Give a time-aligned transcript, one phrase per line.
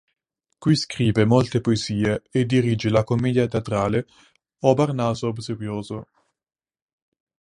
[0.65, 4.07] Qui scrive molte poesie e dirige la commedia teatrale
[4.61, 6.07] "O Parnaso Obsequioso".